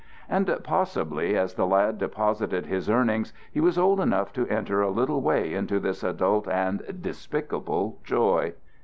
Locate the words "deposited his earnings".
1.99-3.33